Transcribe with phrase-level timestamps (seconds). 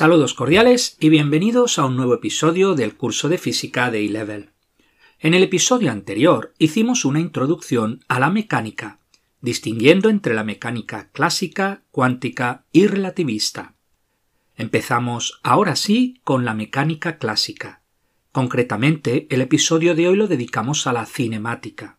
[0.00, 4.48] Saludos cordiales y bienvenidos a un nuevo episodio del curso de física de E-Level.
[5.18, 8.98] En el episodio anterior hicimos una introducción a la mecánica,
[9.42, 13.74] distinguiendo entre la mecánica clásica, cuántica y relativista.
[14.56, 17.82] Empezamos ahora sí con la mecánica clásica.
[18.32, 21.98] Concretamente, el episodio de hoy lo dedicamos a la cinemática.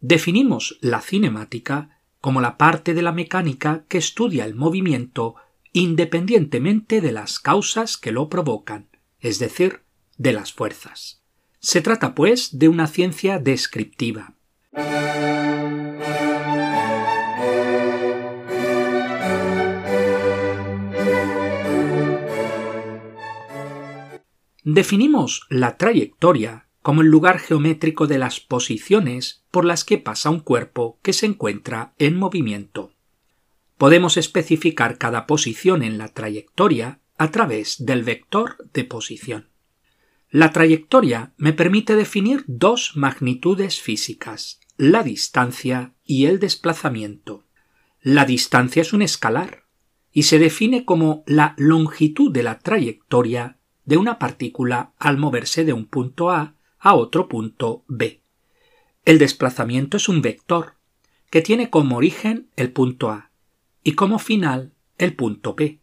[0.00, 5.34] Definimos la cinemática como la parte de la mecánica que estudia el movimiento
[5.72, 8.88] independientemente de las causas que lo provocan,
[9.20, 9.82] es decir,
[10.16, 11.22] de las fuerzas.
[11.60, 14.34] Se trata, pues, de una ciencia descriptiva.
[24.64, 30.40] Definimos la trayectoria como el lugar geométrico de las posiciones por las que pasa un
[30.40, 32.92] cuerpo que se encuentra en movimiento
[33.78, 39.48] podemos especificar cada posición en la trayectoria a través del vector de posición.
[40.30, 47.44] La trayectoria me permite definir dos magnitudes físicas, la distancia y el desplazamiento.
[48.02, 49.64] La distancia es un escalar
[50.12, 55.72] y se define como la longitud de la trayectoria de una partícula al moverse de
[55.72, 58.22] un punto A a otro punto B.
[59.04, 60.74] El desplazamiento es un vector
[61.30, 63.27] que tiene como origen el punto A
[63.82, 65.80] y como final el punto P.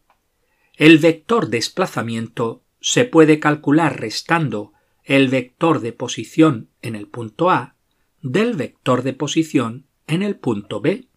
[0.73, 7.75] El vector desplazamiento se puede calcular restando el vector de posición en el punto A
[8.21, 11.07] del vector de posición en el punto B,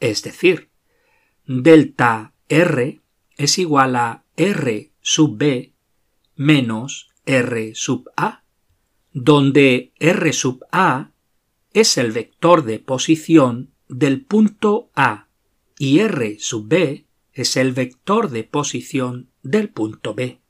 [0.00, 0.68] es decir,
[1.46, 3.00] delta R
[3.36, 5.72] es igual a R sub B
[6.34, 8.42] menos R sub A,
[9.12, 11.12] donde R sub A
[11.72, 15.25] es el vector de posición del punto A
[15.78, 20.40] y R sub B es el vector de posición del punto B.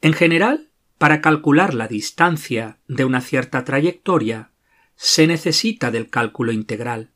[0.00, 4.50] En general, para calcular la distancia de una cierta trayectoria,
[4.94, 7.10] se necesita del cálculo integral,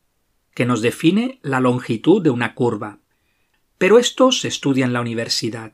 [0.55, 2.99] que nos define la longitud de una curva.
[3.79, 5.73] Pero esto se estudia en la universidad.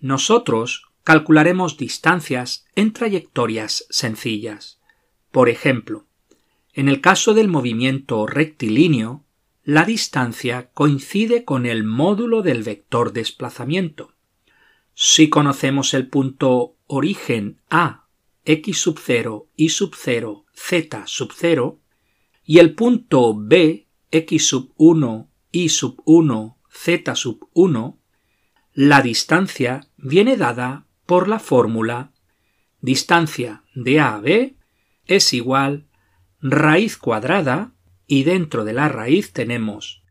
[0.00, 4.80] Nosotros calcularemos distancias en trayectorias sencillas.
[5.30, 6.06] Por ejemplo,
[6.72, 9.24] en el caso del movimiento rectilíneo,
[9.70, 14.14] la distancia coincide con el módulo del vector desplazamiento.
[14.94, 18.08] Si conocemos el punto origen A,
[18.44, 21.78] x sub 0, y sub 0, z sub 0,
[22.44, 27.98] y el punto B, x sub 1, y sub 1, z sub 1,
[28.72, 32.10] la distancia viene dada por la fórmula
[32.80, 34.56] distancia de A a B
[35.06, 35.86] es igual
[36.40, 37.72] raíz cuadrada
[38.10, 40.02] y dentro de la raíz tenemos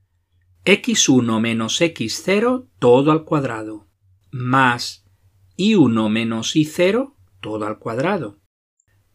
[0.64, 3.90] x1 menos x0 todo al cuadrado
[4.32, 5.06] más
[5.58, 8.40] y1 menos y0 todo al cuadrado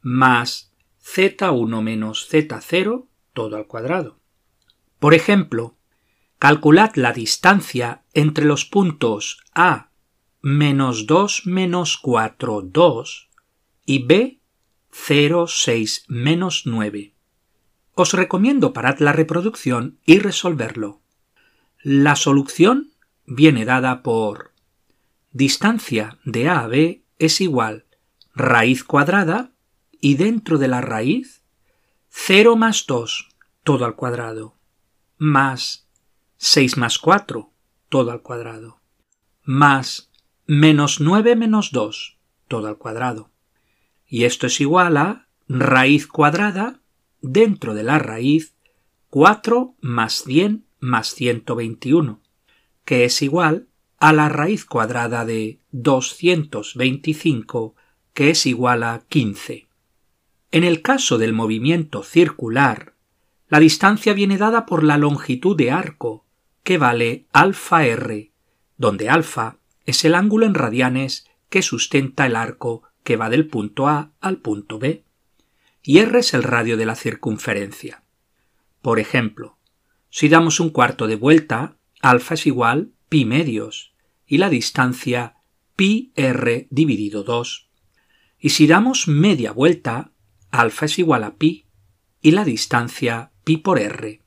[0.02, 4.20] más z1 menos z0 todo al cuadrado.
[4.98, 5.78] Por ejemplo,
[6.38, 9.92] calculad la distancia entre los puntos A
[10.42, 13.30] menos 2 menos 4 2
[13.86, 14.42] y B
[14.90, 17.13] 0 6 menos 9
[17.94, 21.00] os recomiendo parar la reproducción y resolverlo.
[21.82, 22.92] La solución
[23.26, 24.52] viene dada por
[25.32, 27.84] distancia de A a B es igual
[28.34, 29.52] raíz cuadrada
[30.00, 31.42] y dentro de la raíz
[32.10, 33.28] 0 más 2
[33.62, 34.56] todo al cuadrado
[35.16, 35.88] más
[36.36, 37.50] 6 más 4
[37.88, 38.80] todo al cuadrado
[39.42, 40.10] más
[40.46, 42.18] menos 9 menos 2
[42.48, 43.30] todo al cuadrado.
[44.06, 46.80] Y esto es igual a raíz cuadrada
[47.24, 48.54] dentro de la raíz
[49.08, 52.20] 4 más 100 más 121,
[52.84, 53.68] que es igual
[53.98, 57.74] a la raíz cuadrada de 225,
[58.12, 59.66] que es igual a 15.
[60.50, 62.92] En el caso del movimiento circular,
[63.48, 66.26] la distancia viene dada por la longitud de arco,
[66.62, 68.32] que vale alfa r,
[68.76, 69.56] donde alfa
[69.86, 74.38] es el ángulo en radianes que sustenta el arco que va del punto A al
[74.38, 75.03] punto B
[75.84, 78.02] y r es el radio de la circunferencia.
[78.80, 79.58] Por ejemplo,
[80.10, 83.94] si damos un cuarto de vuelta, alfa es igual pi medios
[84.26, 85.36] y la distancia
[85.76, 87.68] pi r dividido 2.
[88.40, 90.12] Y si damos media vuelta,
[90.50, 91.66] alfa es igual a pi
[92.22, 94.22] y la distancia pi por r.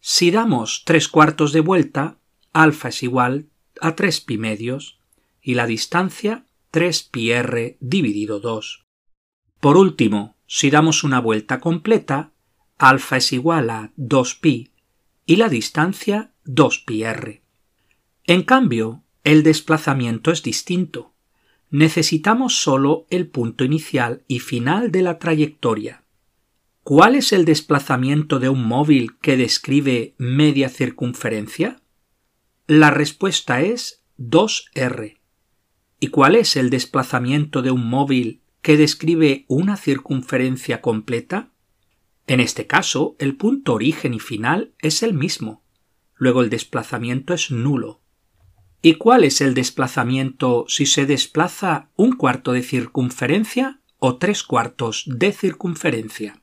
[0.00, 2.18] Si damos tres cuartos de vuelta,
[2.52, 3.48] alfa es igual
[3.80, 5.00] a 3 pi medios
[5.40, 8.84] y la distancia 3 pi r dividido 2.
[9.60, 12.32] Por último, si damos una vuelta completa,
[12.78, 14.70] alfa es igual a 2pi
[15.26, 17.42] y la distancia 2pi r.
[18.24, 21.12] En cambio, el desplazamiento es distinto.
[21.70, 26.04] Necesitamos solo el punto inicial y final de la trayectoria.
[26.82, 31.80] ¿Cuál es el desplazamiento de un móvil que describe media circunferencia?
[32.66, 35.16] La respuesta es 2r.
[36.00, 41.50] ¿Y cuál es el desplazamiento de un móvil que describe una circunferencia completa?
[42.26, 45.62] En este caso, el punto origen y final es el mismo.
[46.14, 48.00] Luego el desplazamiento es nulo.
[48.80, 55.04] ¿Y cuál es el desplazamiento si se desplaza un cuarto de circunferencia o tres cuartos
[55.08, 56.40] de circunferencia?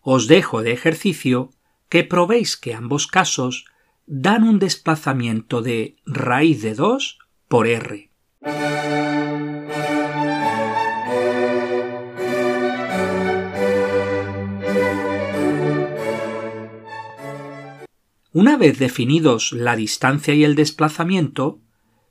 [0.00, 1.50] Os dejo de ejercicio
[1.88, 3.66] que probéis que ambos casos
[4.06, 8.10] dan un desplazamiento de raíz de 2 por r.
[18.36, 21.62] Una vez definidos la distancia y el desplazamiento,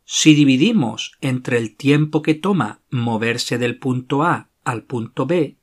[0.05, 5.59] si dividimos entre el tiempo que toma moverse del punto A al punto B,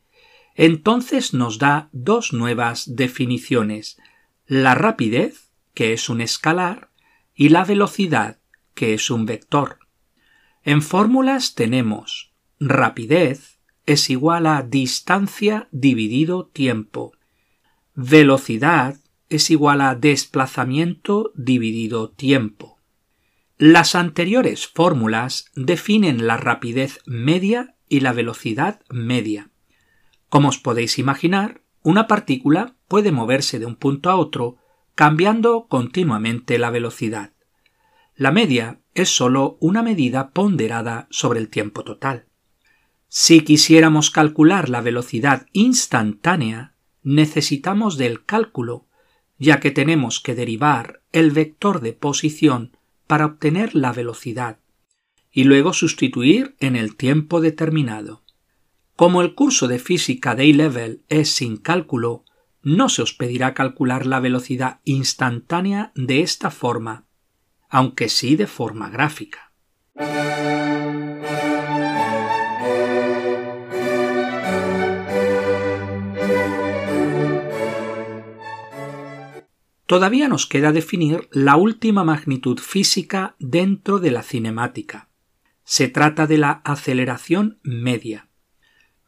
[0.54, 3.98] entonces nos da dos nuevas definiciones,
[4.46, 6.90] la rapidez, que es un escalar,
[7.34, 8.38] y la velocidad,
[8.74, 9.80] que es un vector.
[10.62, 17.14] En fórmulas tenemos rapidez es igual a distancia dividido tiempo.
[17.96, 19.01] Velocidad
[19.32, 22.78] es igual a desplazamiento dividido tiempo.
[23.58, 29.50] Las anteriores fórmulas definen la rapidez media y la velocidad media.
[30.28, 34.56] Como os podéis imaginar, una partícula puede moverse de un punto a otro
[34.94, 37.32] cambiando continuamente la velocidad.
[38.14, 42.26] La media es sólo una medida ponderada sobre el tiempo total.
[43.08, 48.86] Si quisiéramos calcular la velocidad instantánea, necesitamos del cálculo
[49.42, 52.76] ya que tenemos que derivar el vector de posición
[53.08, 54.60] para obtener la velocidad
[55.32, 58.22] y luego sustituir en el tiempo determinado.
[58.94, 62.24] Como el curso de física de A-Level es sin cálculo,
[62.62, 67.08] no se os pedirá calcular la velocidad instantánea de esta forma,
[67.68, 69.52] aunque sí de forma gráfica.
[79.92, 85.10] Todavía nos queda definir la última magnitud física dentro de la cinemática.
[85.64, 88.30] Se trata de la aceleración media.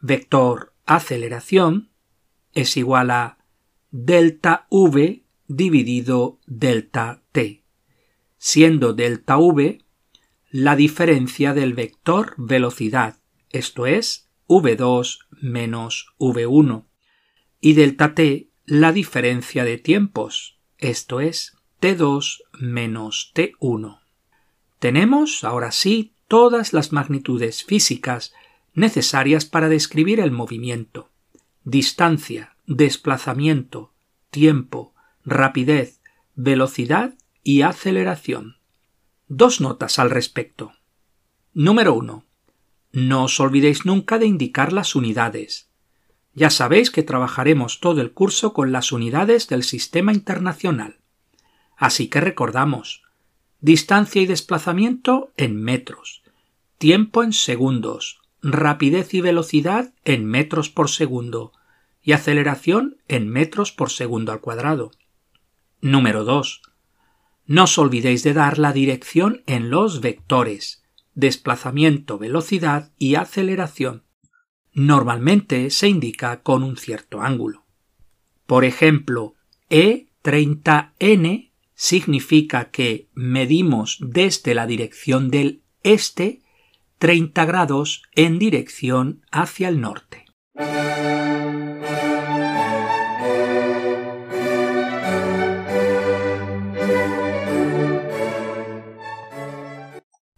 [0.02, 1.88] Vector aceleración
[2.52, 3.38] es igual a
[3.92, 7.64] delta v dividido delta t,
[8.36, 9.78] siendo delta v
[10.50, 16.84] la diferencia del vector velocidad, esto es v2 menos v1,
[17.62, 20.53] y delta t la diferencia de tiempos,
[20.90, 24.00] esto es T2 menos T1.
[24.78, 28.32] Tenemos, ahora sí, todas las magnitudes físicas
[28.74, 31.10] necesarias para describir el movimiento.
[31.64, 33.92] Distancia, desplazamiento,
[34.30, 36.00] tiempo, rapidez,
[36.34, 38.56] velocidad y aceleración.
[39.28, 40.72] Dos notas al respecto.
[41.52, 42.24] Número 1.
[42.92, 45.68] No os olvidéis nunca de indicar las unidades.
[46.34, 50.98] Ya sabéis que trabajaremos todo el curso con las unidades del sistema internacional.
[51.76, 53.02] Así que recordamos
[53.60, 56.22] distancia y desplazamiento en metros,
[56.76, 61.52] tiempo en segundos, rapidez y velocidad en metros por segundo
[62.02, 64.90] y aceleración en metros por segundo al cuadrado.
[65.80, 66.62] Número 2.
[67.46, 74.03] No os olvidéis de dar la dirección en los vectores, desplazamiento, velocidad y aceleración
[74.74, 77.64] normalmente se indica con un cierto ángulo.
[78.46, 79.34] Por ejemplo,
[79.70, 86.40] E30n significa que medimos desde la dirección del este
[86.98, 90.24] 30 grados en dirección hacia el norte.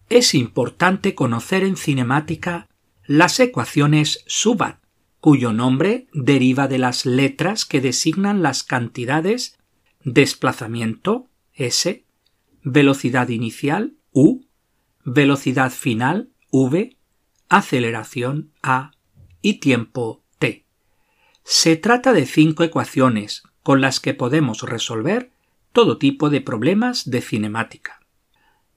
[0.09, 2.69] Es importante conocer en cinemática
[3.07, 4.79] las ecuaciones Subat,
[5.21, 9.59] cuyo nombre deriva de las letras que designan las cantidades
[10.03, 12.05] desplazamiento S,
[12.63, 14.45] velocidad inicial U,
[15.05, 16.97] velocidad final V,
[17.49, 18.93] aceleración A
[19.43, 20.65] y tiempo T.
[21.45, 25.33] Se trata de cinco ecuaciones con las que podemos resolver
[25.73, 28.01] todo tipo de problemas de cinemática.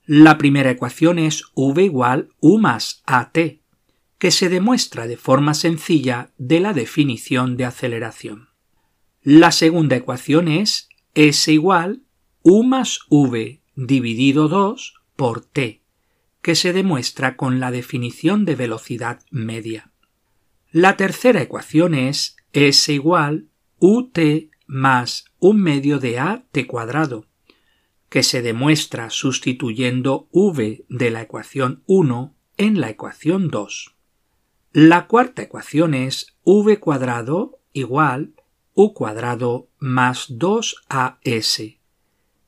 [0.04, 3.59] La primera ecuación es V igual U más AT,
[4.20, 8.50] que se demuestra de forma sencilla de la definición de aceleración.
[9.22, 12.02] La segunda ecuación es S igual
[12.42, 15.82] U más V dividido 2 por T,
[16.42, 19.90] que se demuestra con la definición de velocidad media.
[20.70, 23.48] La tercera ecuación es S igual
[23.78, 24.18] ut
[24.66, 27.26] más un medio de a t cuadrado,
[28.10, 33.96] que se demuestra sustituyendo v de la ecuación 1 en la ecuación 2.
[34.72, 38.34] La cuarta ecuación es v cuadrado igual
[38.72, 41.78] u cuadrado más 2as,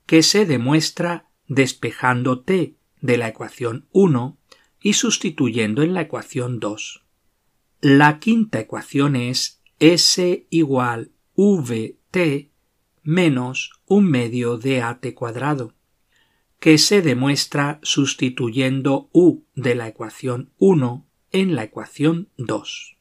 [0.06, 4.38] que se demuestra despejando t de la ecuación 1
[4.80, 7.02] y sustituyendo en la ecuación 2.
[7.80, 12.52] La quinta ecuación es s igual vt
[13.02, 15.74] menos un medio de at cuadrado,
[16.60, 22.98] que se demuestra sustituyendo u de la ecuación 1 en la ecuación 2.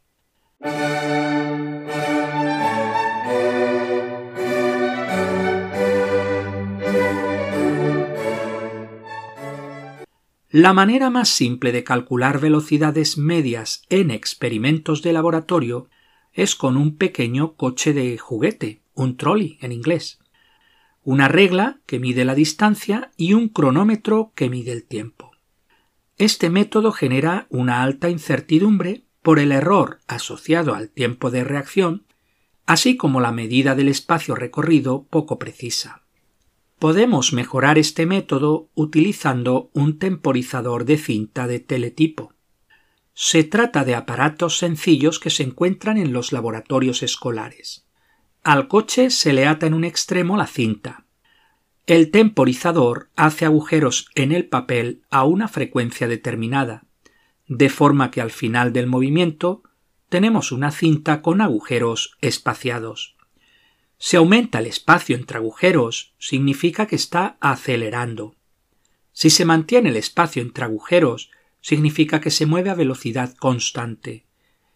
[10.50, 15.90] La manera más simple de calcular velocidades medias en experimentos de laboratorio
[16.34, 20.20] es con un pequeño coche de juguete, un trolley en inglés,
[21.04, 25.31] una regla que mide la distancia y un cronómetro que mide el tiempo.
[26.22, 32.06] Este método genera una alta incertidumbre por el error asociado al tiempo de reacción,
[32.68, 36.04] así como la medida del espacio recorrido poco precisa.
[36.78, 42.36] Podemos mejorar este método utilizando un temporizador de cinta de teletipo.
[43.16, 47.88] Se trata de aparatos sencillos que se encuentran en los laboratorios escolares.
[48.44, 51.04] Al coche se le ata en un extremo la cinta.
[51.88, 56.86] El temporizador hace agujeros en el papel a una frecuencia determinada,
[57.48, 59.64] de forma que al final del movimiento
[60.08, 63.16] tenemos una cinta con agujeros espaciados.
[63.98, 68.36] Si aumenta el espacio entre agujeros, significa que está acelerando.
[69.12, 74.26] Si se mantiene el espacio entre agujeros, significa que se mueve a velocidad constante.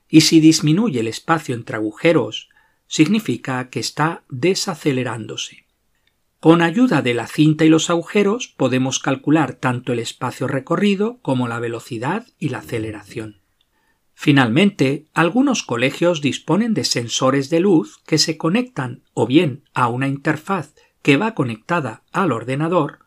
[0.10, 2.50] Y si disminuye el espacio entre agujeros,
[2.88, 5.65] significa que está desacelerándose.
[6.46, 11.48] Con ayuda de la cinta y los agujeros podemos calcular tanto el espacio recorrido como
[11.48, 13.42] la velocidad y la aceleración.
[14.14, 20.08] Finalmente, algunos colegios disponen de sensores de luz que se conectan o bien a una
[20.08, 23.00] interfaz que va conectada al ordenador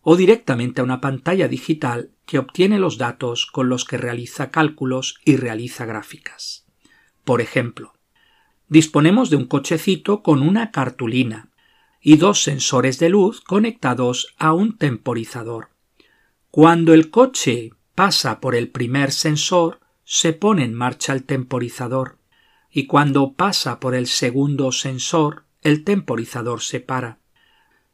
[0.00, 5.20] o directamente a una pantalla digital que obtiene los datos con los que realiza cálculos
[5.24, 6.66] y realiza gráficas.
[7.22, 7.92] Por ejemplo,
[8.66, 11.51] disponemos de un cochecito con una cartulina
[12.02, 15.68] y dos sensores de luz conectados a un temporizador.
[16.50, 22.18] Cuando el coche pasa por el primer sensor, se pone en marcha el temporizador
[22.70, 27.20] y cuando pasa por el segundo sensor el temporizador se para.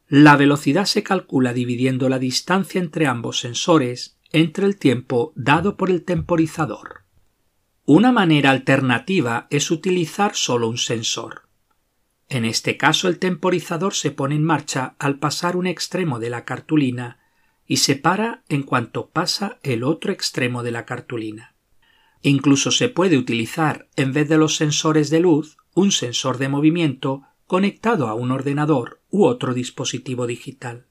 [0.07, 5.91] La velocidad se calcula dividiendo la distancia entre ambos sensores entre el tiempo dado por
[5.91, 7.03] el temporizador.
[7.85, 11.48] Una manera alternativa es utilizar solo un sensor.
[12.29, 16.45] En este caso el temporizador se pone en marcha al pasar un extremo de la
[16.45, 17.19] cartulina
[17.65, 21.55] y se para en cuanto pasa el otro extremo de la cartulina.
[22.21, 27.23] Incluso se puede utilizar, en vez de los sensores de luz, un sensor de movimiento
[27.47, 30.85] conectado a un ordenador u otro dispositivo digital.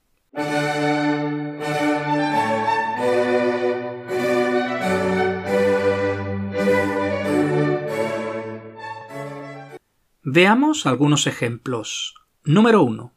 [10.23, 12.15] Veamos algunos ejemplos.
[12.43, 13.13] Número 1.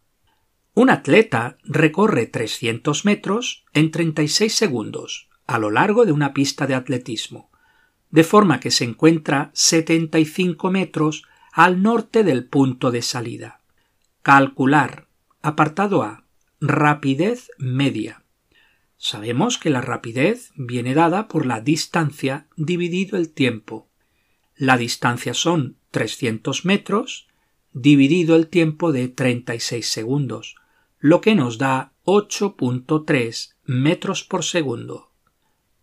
[0.75, 6.75] Un atleta recorre 300 metros en 36 segundos a lo largo de una pista de
[6.75, 7.53] atletismo
[8.13, 13.61] de forma que se encuentra 75 metros al norte del punto de salida.
[14.23, 15.09] Calcular.
[15.41, 16.25] Apartado A.
[16.61, 18.23] Rapidez media.
[18.97, 23.89] Sabemos que la rapidez viene dada por la distancia dividido el tiempo.
[24.63, 27.27] La distancia son 300 metros
[27.73, 30.55] dividido el tiempo de 36 segundos,
[31.01, 35.11] lo que nos da 8.3 metros por segundo.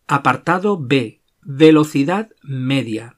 [0.08, 1.20] Apartado B.
[1.42, 3.18] Velocidad media.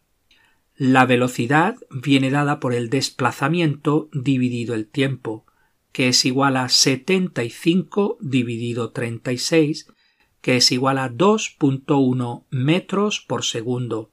[0.78, 5.46] La velocidad viene dada por el desplazamiento dividido el tiempo,
[5.92, 9.86] que es igual a 75 dividido 36,
[10.42, 14.11] que es igual a 2.1 metros por segundo,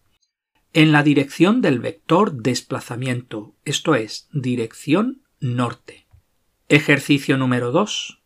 [0.73, 6.07] en la dirección del vector desplazamiento, esto es, dirección norte.
[6.69, 8.23] Ejercicio número 2.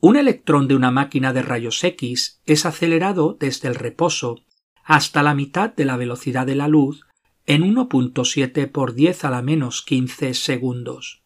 [0.00, 4.40] Un electrón de una máquina de rayos X es acelerado desde el reposo
[4.84, 7.04] hasta la mitad de la velocidad de la luz
[7.46, 11.22] en 1.7 por 10 a la menos 15 segundos.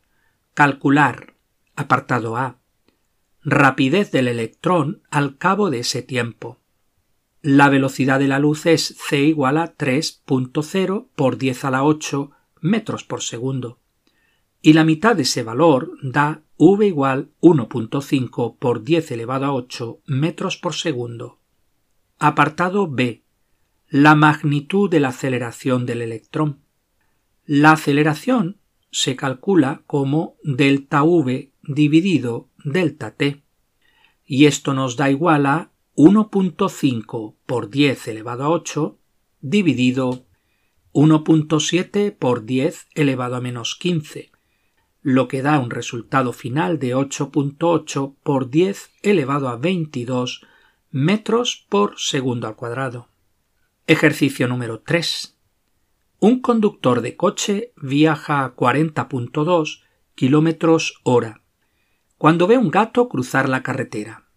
[0.55, 1.35] Calcular.
[1.77, 2.59] Apartado A.
[3.45, 6.62] Rapidez del electrón al cabo de ese tiempo.
[7.43, 12.31] La velocidad de la luz es c igual a 3.0 por 10 a la 8
[12.61, 13.81] metros por segundo.
[14.63, 20.03] Y la mitad de ese valor da v igual 1.5 por 10 elevado a 8
[20.07, 21.41] metros por segundo.
[22.21, 23.25] Apartado B.
[23.89, 26.61] La magnitud de la aceleración del electrón.
[27.45, 28.59] La aceleración
[28.93, 33.43] se calcula como delta v dividido delta t.
[34.25, 38.99] Y esto nos da igual a 1.5 por 10 elevado a 8
[39.41, 40.25] dividido
[40.95, 44.31] 1.7 por 10 elevado a menos 15,
[45.03, 50.47] lo que da un resultado final de 8.8 por 10 elevado a 22
[50.91, 53.09] metros por segundo al cuadrado.
[53.87, 55.37] Ejercicio número 3.
[56.21, 59.83] Un conductor de coche viaja a 40.2
[60.15, 61.43] kilómetros hora
[62.17, 64.29] cuando ve un gato cruzar la carretera.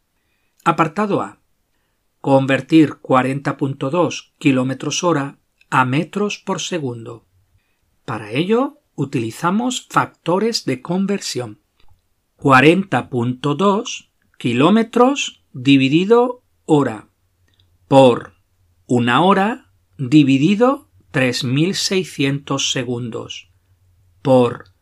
[0.64, 1.38] Apartado A.
[2.26, 5.38] Convertir 40.2 kilómetros hora
[5.70, 7.28] a metros por segundo.
[8.04, 11.60] Para ello utilizamos factores de conversión.
[12.40, 17.10] 40.2 kilómetros dividido hora
[17.88, 18.34] por
[18.88, 23.52] una hora dividido 3600 segundos
[24.24, 24.74] por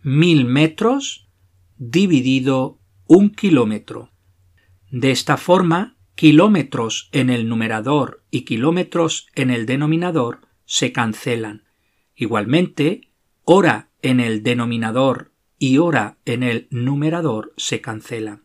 [0.00, 1.28] mil metros
[1.76, 4.10] dividido un kilómetro.
[4.90, 11.62] De esta forma, kilómetros en el numerador y kilómetros en el denominador se cancelan.
[12.16, 13.12] Igualmente,
[13.44, 18.42] hora en el denominador y hora en el numerador se cancelan.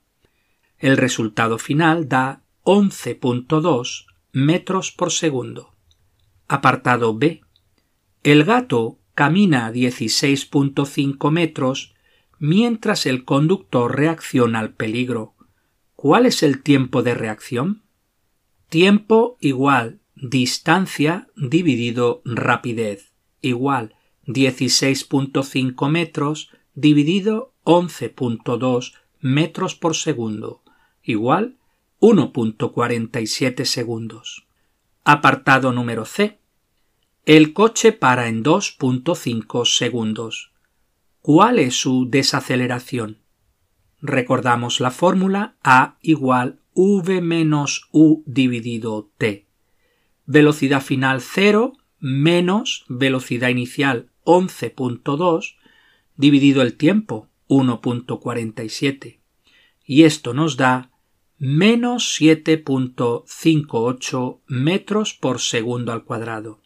[0.78, 5.74] El resultado final da 11.2 metros por segundo.
[6.48, 7.42] Apartado B.
[8.22, 11.96] El gato camina a 16.5 metros
[12.38, 15.33] mientras el conductor reacciona al peligro.
[16.04, 17.82] ¿Cuál es el tiempo de reacción?
[18.68, 23.96] Tiempo igual distancia dividido rapidez igual
[24.28, 30.62] 16.5 metros dividido 11.2 metros por segundo
[31.04, 31.56] igual
[32.02, 34.46] 1.47 segundos.
[35.06, 36.38] Apartado número C.
[37.26, 40.52] El coche para en 2.5 segundos.
[41.22, 43.23] ¿Cuál es su desaceleración?
[44.06, 49.48] Recordamos la fórmula A igual V menos U dividido T.
[50.26, 55.56] Velocidad final 0 menos velocidad inicial 11.2
[56.18, 59.22] dividido el tiempo 1.47.
[59.86, 60.92] Y esto nos da
[61.38, 66.62] menos 7.58 metros por segundo al cuadrado.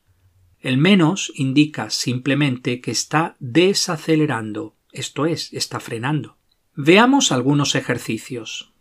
[0.59, 6.36] El menos indica simplemente que está desacelerando, esto es, está frenando.
[6.79, 8.71] Veamos algunos ejercicios.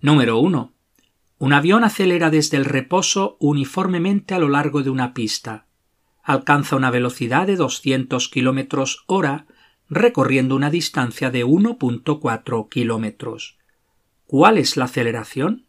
[0.00, 0.72] Número 1.
[1.38, 5.68] Un avión acelera desde el reposo uniformemente a lo largo de una pista.
[6.24, 9.46] Alcanza una velocidad de 200 km hora
[9.88, 13.56] recorriendo una distancia de 1.4 kilómetros.
[14.26, 15.68] ¿Cuál es la aceleración?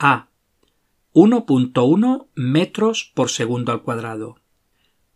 [0.00, 0.26] A.
[1.16, 4.36] 1.1 metros por segundo al cuadrado.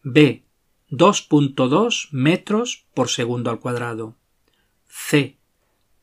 [0.02, 0.46] B.
[0.90, 4.16] 2.2 metros por segundo al cuadrado.
[4.86, 5.36] C.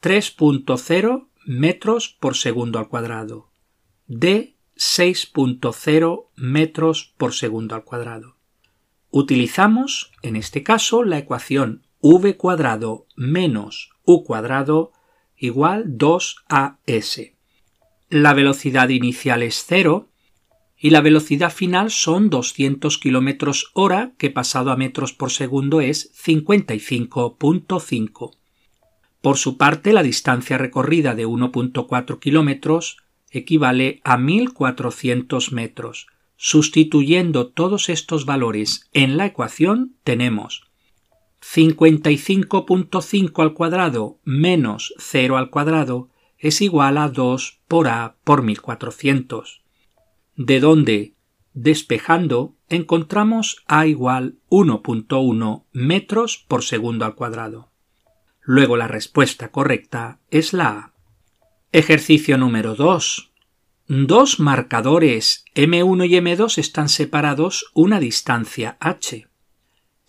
[0.04, 3.50] 3.0 metros por segundo al cuadrado.
[4.06, 4.56] D.
[4.76, 8.36] 6.0 metros por segundo al cuadrado.
[9.10, 14.92] Utilizamos, en este caso, la ecuación v cuadrado menos u cuadrado
[15.38, 17.37] igual 2as.
[18.10, 20.08] La velocidad inicial es cero
[20.78, 26.14] y la velocidad final son 200 km hora que pasado a metros por segundo es
[26.24, 28.38] 55.5.
[29.22, 32.80] Por su parte, la distancia recorrida de 1.4 km
[33.32, 36.08] equivale a 1400 metros.
[36.38, 40.64] Sustituyendo todos estos valores en la ecuación tenemos
[41.42, 49.64] 55.5 al cuadrado menos 0 al cuadrado es igual a 2 por a por 1400,
[50.36, 51.14] de donde,
[51.54, 57.72] despejando, encontramos a igual 1.1 metros por segundo al cuadrado.
[58.42, 60.94] Luego la respuesta correcta es la A.
[61.72, 63.32] Ejercicio número 2.
[63.88, 69.28] Dos marcadores M1 y M2 están separados una distancia h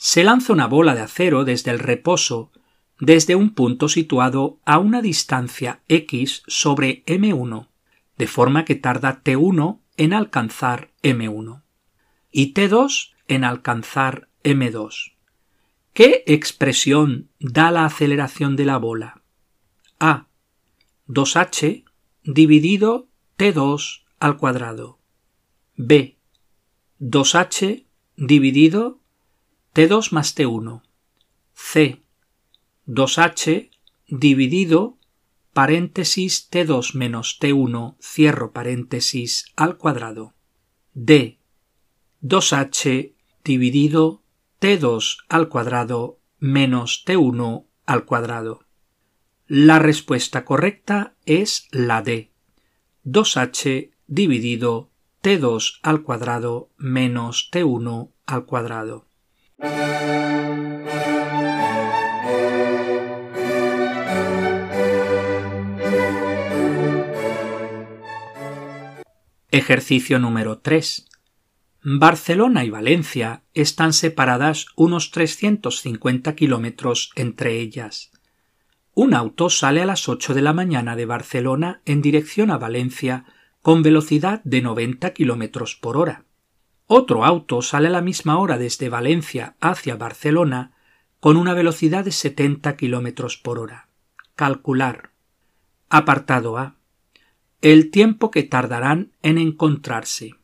[0.00, 2.52] se lanza una bola de acero desde el reposo
[3.00, 7.68] desde un punto situado a una distancia x sobre m1,
[8.16, 11.62] de forma que tarda t1 en alcanzar m1
[12.30, 15.14] y t2 en alcanzar m2.
[15.92, 19.22] ¿Qué expresión da la aceleración de la bola?
[19.98, 20.28] A.
[21.08, 21.84] 2h
[22.22, 24.98] dividido t2 al cuadrado.
[25.76, 26.16] B.
[27.00, 29.00] 2h dividido
[29.74, 30.82] t2 más t1.
[31.54, 32.02] C.
[32.88, 33.68] 2h
[34.08, 34.96] dividido
[35.52, 40.32] paréntesis t2 menos t1 cierro paréntesis al cuadrado.
[40.94, 41.38] D.
[42.22, 43.12] 2h
[43.44, 44.22] dividido
[44.62, 48.64] t2 al cuadrado menos t1 al cuadrado.
[49.46, 52.32] La respuesta correcta es la D.
[53.04, 54.90] 2h dividido
[55.22, 59.08] t2 al cuadrado menos t1 al cuadrado.
[69.50, 71.08] Ejercicio número 3.
[71.82, 78.10] Barcelona y Valencia están separadas unos 350 kilómetros entre ellas.
[78.92, 83.24] Un auto sale a las 8 de la mañana de Barcelona en dirección a Valencia
[83.62, 86.26] con velocidad de 90 kilómetros por hora.
[86.86, 90.72] Otro auto sale a la misma hora desde Valencia hacia Barcelona
[91.20, 93.88] con una velocidad de 70 kilómetros por hora.
[94.34, 95.12] Calcular.
[95.88, 96.77] Apartado A.
[97.60, 100.34] El tiempo que tardarán en encontrarse.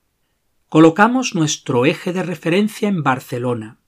[0.69, 3.79] Colocamos nuestro eje de referencia en Barcelona.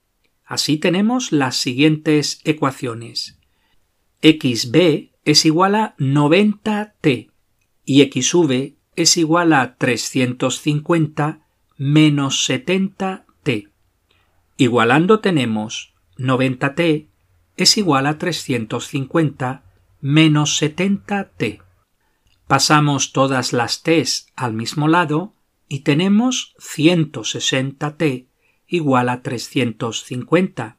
[0.44, 3.36] Así tenemos las siguientes ecuaciones
[4.22, 7.30] xb es igual a 90t
[7.84, 11.40] y xv es igual a 350
[11.76, 13.68] menos 70t.
[14.56, 17.08] Igualando tenemos 90t
[17.56, 19.62] es igual a 350
[20.00, 21.62] menos 70t.
[22.46, 25.34] Pasamos todas las t's al mismo lado
[25.68, 28.26] y tenemos 160t
[28.68, 30.76] igual a 350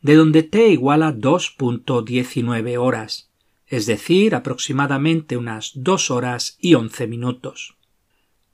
[0.00, 3.30] de donde t iguala 2.19 horas,
[3.66, 7.76] es decir, aproximadamente unas 2 horas y 11 minutos.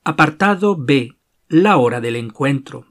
[0.03, 1.17] Apartado B.
[1.49, 2.87] La hora del encuentro.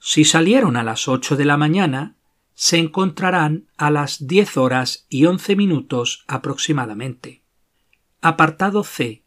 [0.00, 2.16] Si salieron a las 8 de la mañana,
[2.54, 7.43] se encontrarán a las 10 horas y 11 minutos aproximadamente.
[8.26, 9.22] Apartado C.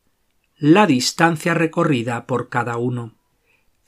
[0.58, 3.14] La distancia recorrida por cada uno.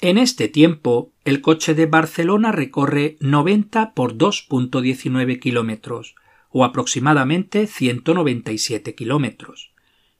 [0.02, 6.14] En este tiempo, el coche de Barcelona recorre 90 por 2.19 kilómetros,
[6.52, 9.72] o aproximadamente 197 kilómetros,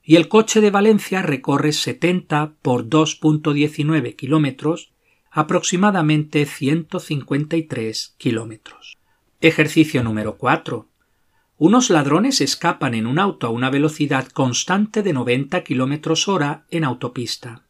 [0.02, 4.90] y el coche de Valencia recorre 70 por 2.19 kilómetros,
[5.30, 8.98] aproximadamente 153 kilómetros.
[9.40, 10.89] Ejercicio número 4.
[11.62, 16.84] Unos ladrones escapan en un auto a una velocidad constante de 90 kilómetros hora en
[16.84, 17.66] autopista.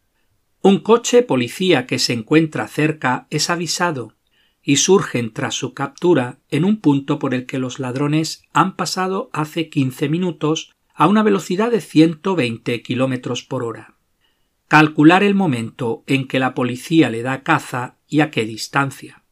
[0.63, 4.15] Un coche policía que se encuentra cerca es avisado
[4.63, 9.29] y surgen tras su captura en un punto por el que los ladrones han pasado
[9.33, 13.97] hace 15 minutos a una velocidad de 120 kilómetros por hora.
[14.69, 19.25] Calcular el momento en que la policía le da caza y a qué distancia.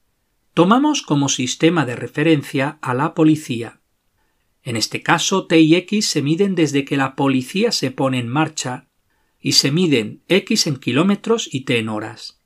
[0.52, 3.77] Tomamos como sistema de referencia a la policía.
[4.62, 8.28] En este caso, T y X se miden desde que la policía se pone en
[8.28, 8.88] marcha
[9.40, 12.40] y se miden x en kilómetros y t en horas.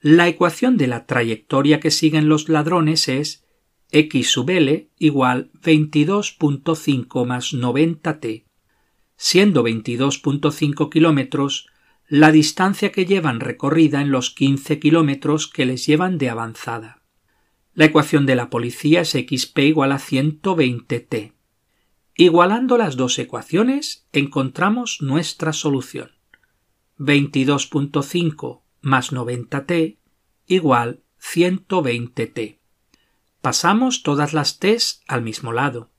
[0.00, 3.44] La ecuación de la trayectoria que siguen los ladrones es
[3.90, 8.44] x sub l igual 22.5 más 90t,
[9.16, 11.68] siendo 22.5 kilómetros
[12.08, 17.02] la distancia que llevan recorrida en los 15 kilómetros que les llevan de avanzada.
[17.72, 21.33] La ecuación de la policía es xp igual a 120t.
[22.16, 26.12] Igualando las dos ecuaciones encontramos nuestra solución.
[26.98, 29.96] 22.5 más 90t
[30.46, 32.58] igual 120t.
[33.40, 35.90] Pasamos todas las t's al mismo lado.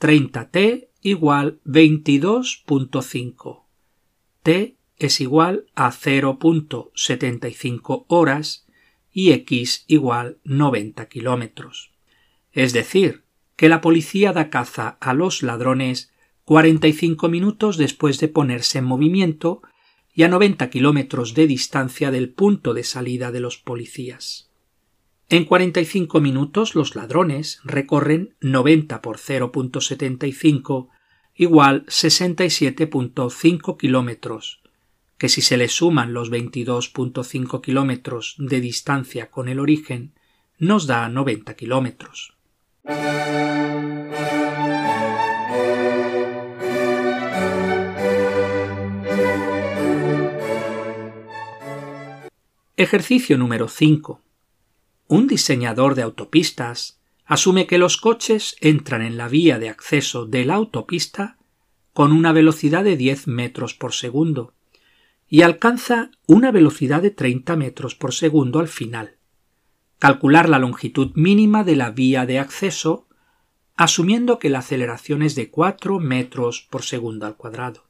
[0.00, 3.64] 30t igual 22.5.
[4.42, 8.66] t es igual a 0.75 horas
[9.12, 11.92] y x igual 90 kilómetros.
[12.52, 13.23] Es decir,
[13.56, 16.12] que la policía da caza a los ladrones
[16.44, 19.62] 45 minutos después de ponerse en movimiento
[20.12, 24.50] y a 90 kilómetros de distancia del punto de salida de los policías.
[25.28, 30.88] En 45 minutos los ladrones recorren 90 por 0.75
[31.34, 34.62] igual 67.5 kilómetros,
[35.18, 40.12] que si se le suman los 22.5 kilómetros de distancia con el origen,
[40.58, 42.33] nos da 90 kilómetros.
[52.76, 54.20] Ejercicio número 5.
[55.08, 60.44] Un diseñador de autopistas asume que los coches entran en la vía de acceso de
[60.44, 61.38] la autopista
[61.94, 64.52] con una velocidad de 10 metros por segundo
[65.26, 69.13] y alcanza una velocidad de 30 metros por segundo al final.
[69.98, 73.06] Calcular la longitud mínima de la vía de acceso
[73.76, 77.84] asumiendo que la aceleración es de 4 metros por segundo al cuadrado.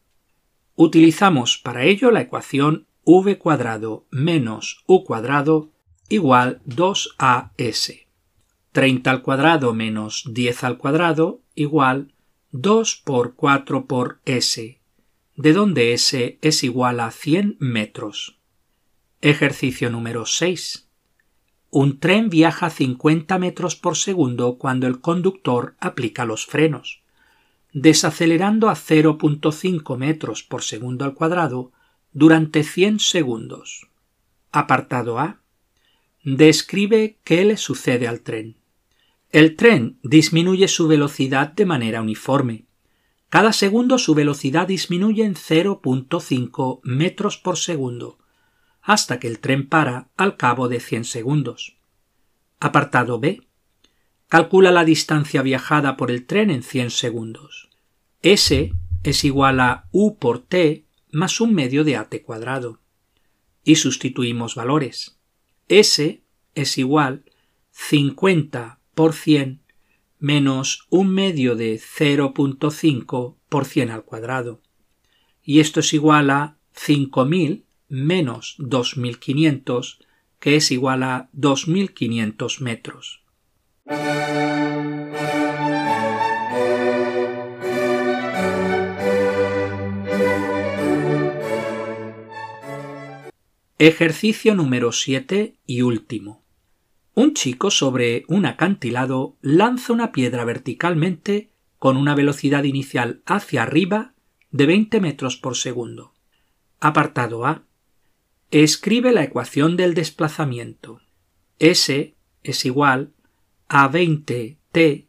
[0.76, 5.70] Utilizamos para ello la ecuación v cuadrado menos u cuadrado
[6.08, 8.06] igual 2as.
[8.72, 12.14] 30 al cuadrado menos 10 al cuadrado igual
[12.50, 14.80] 2 por 4 por s,
[15.36, 18.38] de donde s es igual a 100 metros.
[19.20, 20.83] Ejercicio número 6.
[21.76, 27.02] Un tren viaja 50 metros por segundo cuando el conductor aplica los frenos.
[27.72, 31.72] Desacelerando a 0.5 metros por segundo al cuadrado
[32.12, 33.88] durante 100 segundos.
[34.52, 35.40] Apartado A.
[36.22, 38.54] Describe qué le sucede al tren.
[39.30, 42.66] El tren disminuye su velocidad de manera uniforme.
[43.30, 48.20] Cada segundo su velocidad disminuye en 0.5 metros por segundo,
[48.84, 51.78] hasta que el tren para al cabo de 100 segundos.
[52.60, 53.40] Apartado B.
[54.28, 57.70] Calcula la distancia viajada por el tren en 100 segundos.
[58.20, 62.80] S es igual a U por T más un medio de AT cuadrado.
[63.64, 65.18] Y sustituimos valores.
[65.68, 66.22] S
[66.54, 67.24] es igual
[67.70, 69.62] 50 por 100
[70.18, 74.60] menos un medio de 0.5 por 100 al cuadrado.
[75.42, 80.00] Y esto es igual a 5000 menos 2500,
[80.38, 83.24] que es igual a 2500 metros.
[93.78, 96.42] Ejercicio número 7 y último.
[97.14, 104.14] Un chico sobre un acantilado lanza una piedra verticalmente con una velocidad inicial hacia arriba
[104.50, 106.14] de 20 metros por segundo.
[106.80, 107.64] Apartado A.
[108.54, 111.00] Escribe la ecuación del desplazamiento.
[111.58, 112.14] S
[112.44, 113.12] es igual
[113.66, 115.08] a 20t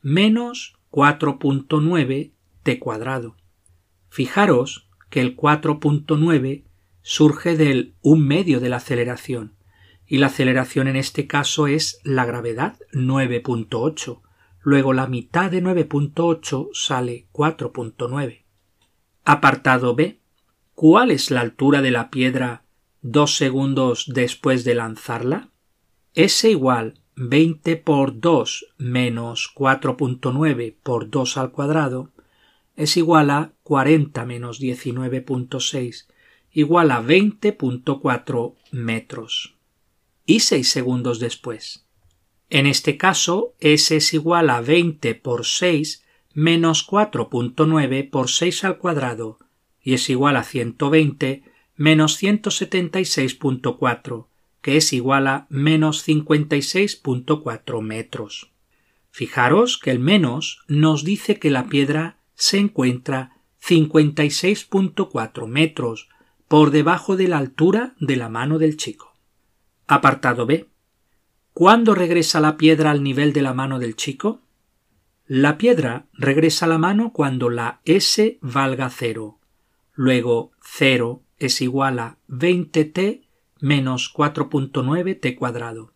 [0.00, 2.30] menos 4.9
[2.62, 3.34] t cuadrado.
[4.10, 6.62] Fijaros que el 4.9
[7.02, 9.56] surge del un medio de la aceleración
[10.06, 14.20] y la aceleración en este caso es la gravedad 9.8.
[14.60, 18.44] Luego la mitad de 9.8 sale 4.9.
[19.24, 20.20] Apartado B.
[20.76, 22.63] ¿Cuál es la altura de la piedra
[23.04, 25.50] dos segundos después de lanzarla?
[26.14, 32.10] S igual 20 por 2 menos 4.9 por 2 al cuadrado
[32.76, 36.06] es igual a 40 menos 19.6
[36.50, 39.54] igual a 20.4 metros
[40.24, 41.86] y 6 segundos después.
[42.48, 48.78] En este caso, S es igual a 20 por 6 menos 4.9 por 6 al
[48.78, 49.38] cuadrado
[49.82, 54.26] y es igual a 120 menos 176.4
[54.64, 58.50] que es igual a menos 56.4 metros.
[59.10, 66.08] Fijaros que el menos nos dice que la piedra se encuentra 56.4 metros
[66.48, 69.14] por debajo de la altura de la mano del chico.
[69.86, 70.70] Apartado B.
[71.52, 74.40] ¿Cuándo regresa la piedra al nivel de la mano del chico?
[75.26, 79.40] La piedra regresa a la mano cuando la S valga cero.
[79.92, 83.22] Luego 0 es igual a 20t
[83.60, 85.92] menos 4.9t cuadrado.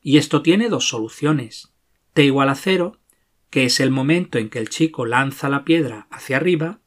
[0.00, 1.72] Y esto tiene dos soluciones.
[2.12, 2.98] t igual a 0,
[3.50, 6.80] que es el momento en que el chico lanza la piedra hacia arriba,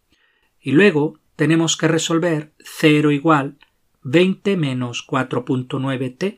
[0.59, 3.57] y luego tenemos que resolver 0 igual
[4.03, 6.37] 20 menos 4.9t,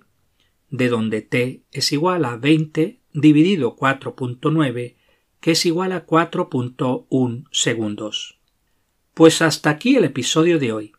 [0.70, 4.96] de donde t es igual a 20 dividido 4.9,
[5.40, 8.40] que es igual a 4.1 segundos.
[9.14, 10.97] Pues hasta aquí el episodio de hoy.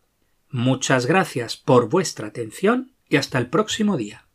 [0.51, 4.28] Muchas gracias por vuestra atención y hasta el próximo día.